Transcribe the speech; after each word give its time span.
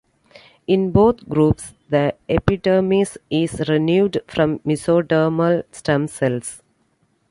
In 0.65 0.89
both 0.89 1.29
groups, 1.29 1.73
the 1.91 2.15
epidermis 2.27 3.19
is 3.29 3.69
renewed 3.69 4.23
from 4.27 4.57
mesodermal 4.65 5.63
stem 5.71 6.07
cells. 6.07 6.63